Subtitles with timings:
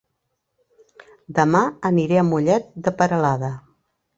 [1.39, 3.53] Dema aniré a Mollet de Peralada